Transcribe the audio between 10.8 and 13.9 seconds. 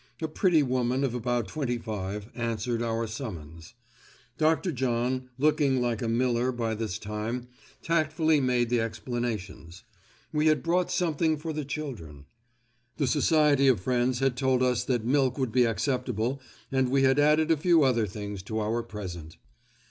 something for the children. The Society of